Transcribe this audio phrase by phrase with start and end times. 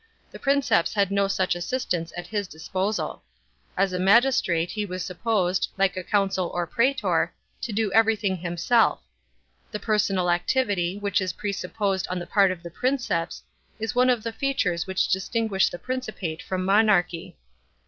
[0.31, 3.21] The Princeps had no such assistance at his disposal
[3.77, 7.29] As a magistrate, he was supposed, like a consul or a prastor,
[7.61, 9.03] to do everything himself,
[9.69, 13.43] The personal activity, which is presupposed on the part of the Princeps,
[13.77, 17.37] is one of the features which distinguish the Principate from monarchy.